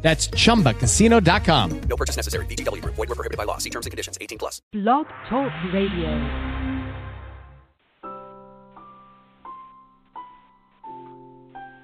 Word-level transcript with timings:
That's 0.00 0.28
chumbacasino.com. 0.28 1.80
No 1.80 1.96
purchase 1.96 2.16
necessary. 2.16 2.46
VGW 2.46 2.82
Group. 2.82 2.94
Void 2.94 3.08
were 3.08 3.14
prohibited 3.14 3.36
by 3.36 3.44
law. 3.44 3.58
See 3.58 3.70
terms 3.70 3.86
and 3.86 3.90
conditions. 3.90 4.16
18 4.20 4.38
plus. 4.38 4.62
Blog 4.72 5.06
Talk 5.28 5.52
Radio. 5.72 6.58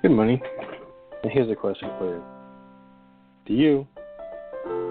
Good 0.03 0.11
morning. 0.11 0.41
And 1.23 1.33
here's 1.33 1.51
a 1.51 1.57
question 1.57 1.89
for 1.99 2.17
you. 2.17 2.23
Do 3.47 3.55
you 3.55 3.87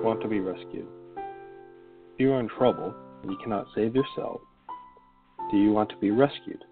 want 0.03 0.21
to 0.21 0.27
be 0.27 0.39
rescued? 0.39 0.87
If 1.17 2.19
you 2.19 2.31
are 2.33 2.39
in 2.39 2.49
trouble 2.49 2.93
and 3.21 3.31
you 3.31 3.37
cannot 3.43 3.67
save 3.75 3.95
yourself, 3.95 4.41
do 5.51 5.57
you 5.57 5.71
want 5.71 5.89
to 5.89 5.97
be 5.97 6.09
rescued? 6.09 6.63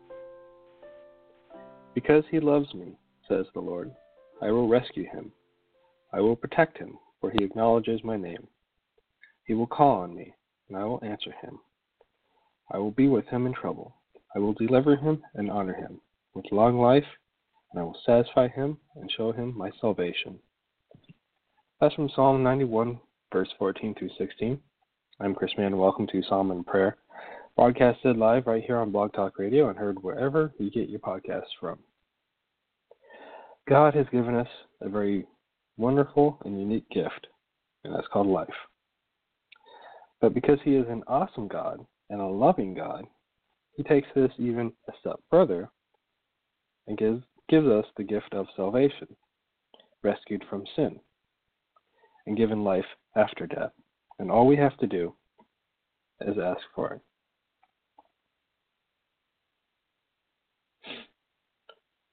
Because 1.93 2.23
he 2.31 2.39
loves 2.39 2.73
me, 2.73 2.97
says 3.27 3.45
the 3.53 3.59
Lord, 3.59 3.91
I 4.41 4.49
will 4.49 4.67
rescue 4.67 5.05
him. 5.05 5.31
I 6.13 6.19
will 6.19 6.35
protect 6.35 6.77
him, 6.77 6.97
for 7.19 7.31
he 7.31 7.43
acknowledges 7.43 8.03
my 8.03 8.17
name. 8.17 8.47
He 9.45 9.53
will 9.53 9.67
call 9.67 10.01
on 10.01 10.13
me, 10.13 10.33
and 10.67 10.77
I 10.77 10.83
will 10.83 11.03
answer 11.03 11.33
him. 11.41 11.59
I 12.71 12.77
will 12.77 12.91
be 12.91 13.07
with 13.07 13.25
him 13.27 13.45
in 13.45 13.53
trouble. 13.53 13.95
I 14.35 14.39
will 14.39 14.53
deliver 14.53 14.95
him 14.95 15.23
and 15.35 15.49
honor 15.49 15.73
him 15.73 16.01
with 16.33 16.51
long 16.51 16.79
life, 16.79 17.05
and 17.71 17.81
I 17.81 17.83
will 17.83 17.97
satisfy 18.05 18.47
him 18.49 18.77
and 18.95 19.11
show 19.11 19.31
him 19.31 19.57
my 19.57 19.71
salvation. 19.79 20.39
That's 21.79 21.95
from 21.95 22.09
Psalm 22.15 22.43
91, 22.43 22.99
verse 23.31 23.49
14 23.57 23.95
through 23.95 24.11
16. 24.17 24.59
I'm 25.19 25.35
Chris 25.35 25.51
Mann, 25.57 25.77
welcome 25.77 26.07
to 26.07 26.23
Psalm 26.23 26.51
and 26.51 26.65
Prayer, 26.65 26.97
broadcasted 27.55 28.17
live 28.17 28.47
right 28.47 28.63
here 28.63 28.77
on 28.77 28.91
Blog 28.91 29.13
Talk 29.13 29.39
Radio 29.39 29.69
and 29.69 29.77
heard 29.77 30.01
wherever 30.03 30.53
you 30.59 30.69
get 30.71 30.89
your 30.89 30.99
podcasts 30.99 31.53
from. 31.59 31.79
God 33.67 33.93
has 33.95 34.05
given 34.11 34.35
us 34.35 34.47
a 34.81 34.89
very 34.89 35.25
wonderful 35.81 36.37
and 36.45 36.59
unique 36.59 36.87
gift, 36.91 37.27
and 37.83 37.93
that's 37.93 38.07
called 38.13 38.27
life. 38.27 38.47
But 40.21 40.35
because 40.35 40.59
He 40.63 40.75
is 40.75 40.85
an 40.87 41.03
awesome 41.07 41.47
God 41.47 41.83
and 42.11 42.21
a 42.21 42.25
loving 42.25 42.75
God, 42.75 43.05
He 43.75 43.83
takes 43.83 44.07
this 44.15 44.31
even 44.37 44.71
a 44.87 44.91
step 44.99 45.19
further 45.29 45.69
and 46.87 46.97
gives, 46.97 47.23
gives 47.49 47.67
us 47.67 47.85
the 47.97 48.03
gift 48.03 48.31
of 48.33 48.45
salvation, 48.55 49.07
rescued 50.03 50.45
from 50.49 50.63
sin, 50.75 50.99
and 52.27 52.37
given 52.37 52.63
life 52.63 52.85
after 53.15 53.47
death. 53.47 53.71
And 54.19 54.29
all 54.29 54.45
we 54.45 54.57
have 54.57 54.77
to 54.77 54.87
do 54.87 55.15
is 56.21 56.37
ask 56.37 56.61
for 56.75 56.93
it. 56.93 57.01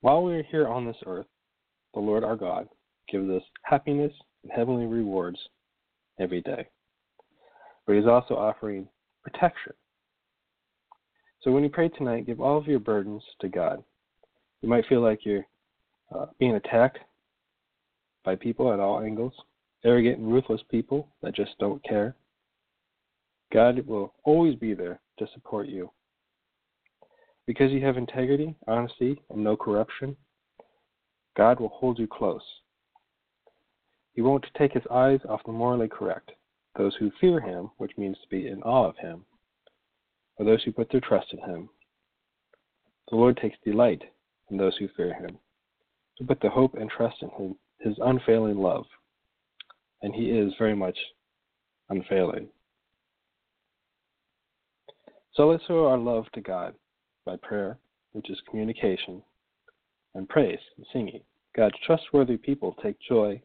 While 0.00 0.22
we 0.22 0.36
are 0.36 0.44
here 0.44 0.66
on 0.66 0.86
this 0.86 0.96
earth, 1.05 1.27
the 1.92 2.00
Lord 2.00 2.24
our 2.24 2.36
God 2.36 2.69
gives 3.11 3.28
us 3.31 3.42
happiness 3.62 4.12
and 4.42 4.53
heavenly 4.53 4.87
rewards 4.87 5.39
every 6.19 6.41
day. 6.42 6.67
But 7.87 7.97
He's 7.97 8.06
also 8.06 8.34
offering 8.34 8.89
protection. 9.23 9.73
So 11.42 11.51
when 11.51 11.62
you 11.62 11.70
pray 11.70 11.89
tonight, 11.89 12.27
give 12.27 12.41
all 12.41 12.59
of 12.59 12.67
your 12.67 12.81
burdens 12.81 13.23
to 13.41 13.48
God. 13.48 13.83
You 14.61 14.69
might 14.69 14.86
feel 14.86 15.01
like 15.01 15.25
you're 15.25 15.47
uh, 16.14 16.27
being 16.39 16.56
attacked 16.56 16.98
by 18.24 18.35
people 18.35 18.73
at 18.73 18.80
all 18.80 19.01
angles, 19.01 19.33
arrogant 19.85 20.18
and 20.18 20.33
ruthless 20.33 20.61
people 20.70 21.08
that 21.23 21.35
just 21.35 21.52
don't 21.61 21.83
care. 21.85 22.17
God 23.52 23.86
will 23.86 24.13
always 24.24 24.57
be 24.57 24.74
there 24.74 25.01
to 25.18 25.27
support 25.33 25.68
you. 25.68 25.91
Because 27.47 27.70
you 27.70 27.83
have 27.85 27.97
integrity, 27.97 28.55
honesty, 28.67 29.23
and 29.30 29.42
no 29.42 29.57
corruption, 29.57 30.17
God 31.36 31.61
will 31.61 31.70
hold 31.70 31.98
you 31.98 32.07
close 32.07 32.42
he 34.18 34.23
won't 34.23 34.45
take 34.58 34.73
his 34.73 34.83
eyes 34.90 35.20
off 35.29 35.45
the 35.46 35.52
morally 35.52 35.86
correct, 35.86 36.33
those 36.77 36.92
who 36.96 37.12
fear 37.20 37.39
him, 37.39 37.70
which 37.77 37.96
means 37.96 38.17
to 38.20 38.29
be 38.29 38.48
in 38.48 38.61
awe 38.64 38.89
of 38.89 38.96
him, 38.96 39.24
or 40.34 40.45
those 40.45 40.61
who 40.64 40.73
put 40.73 40.90
their 40.90 41.01
trust 41.01 41.33
in 41.33 41.39
him. 41.39 41.68
The 43.11 43.17
Lord 43.17 43.36
takes 43.36 43.56
delight 43.64 44.02
in 44.51 44.56
those 44.56 44.77
who 44.77 44.89
fear 44.96 45.14
him, 45.14 45.39
to 46.17 46.24
put 46.24 46.40
the 46.40 46.51
hope 46.51 46.74
and 46.74 46.90
trust 46.90 47.23
in 47.23 47.29
him, 47.29 47.55
his 47.79 47.95
unfailing 48.05 48.58
love. 48.58 48.86
And 50.02 50.12
he 50.12 50.30
is 50.30 50.52
very 50.58 50.74
much 50.74 50.98
unfailing. 51.89 52.48
So 55.35 55.46
let's 55.46 55.64
show 55.67 55.86
our 55.86 55.96
love 55.96 56.24
to 56.35 56.40
God 56.40 56.74
by 57.24 57.36
prayer, 57.36 57.79
which 58.14 58.30
is 58.30 58.42
communication, 58.50 59.23
and 60.17 60.29
praise 60.29 60.58
and 60.77 60.85
singing. 60.92 61.20
God's 61.55 61.77
trustworthy 61.86 62.36
people 62.36 62.74
take 62.83 62.96
joy 63.08 63.40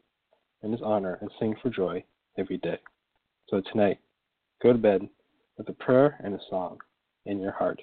in 0.64 0.72
his 0.72 0.80
honor 0.82 1.18
and 1.20 1.30
sing 1.38 1.54
for 1.62 1.70
joy 1.70 2.02
every 2.38 2.56
day. 2.58 2.78
So 3.48 3.62
tonight, 3.72 3.98
go 4.62 4.72
to 4.72 4.78
bed 4.78 5.06
with 5.58 5.68
a 5.68 5.72
prayer 5.74 6.18
and 6.24 6.34
a 6.34 6.40
song 6.48 6.78
in 7.26 7.38
your 7.38 7.52
heart. 7.52 7.80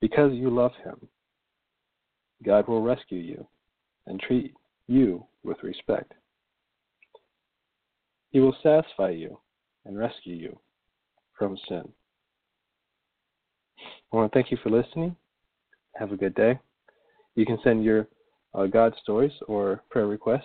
Because 0.00 0.32
you 0.34 0.50
love 0.50 0.72
him, 0.84 1.08
God 2.44 2.68
will 2.68 2.82
rescue 2.82 3.18
you 3.18 3.46
and 4.06 4.20
treat 4.20 4.54
you 4.86 5.24
with 5.42 5.56
respect. 5.62 6.12
He 8.30 8.40
will 8.40 8.56
satisfy 8.62 9.10
you 9.10 9.38
and 9.84 9.98
rescue 9.98 10.34
you 10.34 10.58
from 11.38 11.56
sin. 11.68 11.82
I 14.12 14.16
want 14.16 14.30
to 14.30 14.36
thank 14.36 14.50
you 14.50 14.58
for 14.62 14.70
listening. 14.70 15.16
Have 15.96 16.12
a 16.12 16.16
good 16.16 16.34
day. 16.34 16.58
You 17.34 17.46
can 17.46 17.58
send 17.64 17.84
your 17.84 18.06
uh, 18.54 18.66
God 18.66 18.94
stories 19.02 19.32
or 19.48 19.82
prayer 19.90 20.06
requests 20.06 20.44